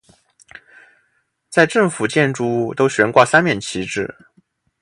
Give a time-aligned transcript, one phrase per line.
[1.47, 4.11] 在政府建筑物都悬挂三面旗帜。